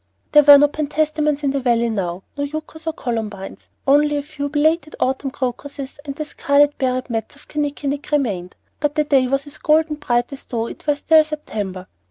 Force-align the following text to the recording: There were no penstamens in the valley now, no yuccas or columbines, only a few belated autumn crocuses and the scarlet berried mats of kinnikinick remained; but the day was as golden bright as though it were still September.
There 0.31 0.41
were 0.41 0.57
no 0.57 0.67
penstamens 0.67 1.43
in 1.43 1.51
the 1.51 1.59
valley 1.59 1.87
now, 1.91 2.23
no 2.35 2.43
yuccas 2.43 2.87
or 2.87 2.93
columbines, 2.93 3.69
only 3.85 4.17
a 4.17 4.23
few 4.23 4.49
belated 4.49 4.95
autumn 4.99 5.29
crocuses 5.29 5.99
and 6.03 6.15
the 6.15 6.25
scarlet 6.25 6.75
berried 6.79 7.11
mats 7.11 7.35
of 7.35 7.47
kinnikinick 7.47 8.09
remained; 8.09 8.55
but 8.79 8.95
the 8.95 9.03
day 9.03 9.27
was 9.27 9.45
as 9.45 9.59
golden 9.59 9.97
bright 9.97 10.33
as 10.33 10.43
though 10.45 10.65
it 10.65 10.87
were 10.87 10.95
still 10.95 11.23
September. 11.23 11.85